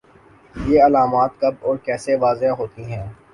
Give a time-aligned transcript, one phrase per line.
[0.55, 3.05] یہ علامات کب اور کیسے واضح ہوتی ہیں